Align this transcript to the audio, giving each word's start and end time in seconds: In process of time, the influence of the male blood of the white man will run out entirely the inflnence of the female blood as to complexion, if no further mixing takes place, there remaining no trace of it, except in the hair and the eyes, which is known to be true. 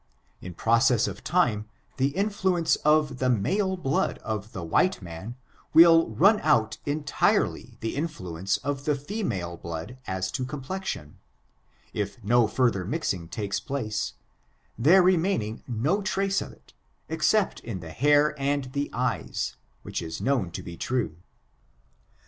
In 0.41 0.55
process 0.55 1.07
of 1.07 1.23
time, 1.23 1.69
the 1.97 2.07
influence 2.15 2.75
of 2.77 3.19
the 3.19 3.29
male 3.29 3.77
blood 3.77 4.17
of 4.23 4.51
the 4.51 4.63
white 4.63 4.99
man 4.99 5.35
will 5.75 6.09
run 6.09 6.39
out 6.39 6.79
entirely 6.87 7.77
the 7.81 7.95
inflnence 7.95 8.57
of 8.63 8.85
the 8.85 8.95
female 8.95 9.57
blood 9.57 9.99
as 10.07 10.31
to 10.31 10.43
complexion, 10.43 11.19
if 11.93 12.17
no 12.23 12.47
further 12.47 12.83
mixing 12.83 13.27
takes 13.27 13.59
place, 13.59 14.13
there 14.75 15.03
remaining 15.03 15.61
no 15.67 16.01
trace 16.01 16.41
of 16.41 16.51
it, 16.51 16.73
except 17.07 17.59
in 17.59 17.79
the 17.79 17.91
hair 17.91 18.33
and 18.41 18.73
the 18.73 18.89
eyes, 18.93 19.55
which 19.83 20.01
is 20.01 20.19
known 20.19 20.49
to 20.49 20.63
be 20.63 20.75
true. 20.75 21.15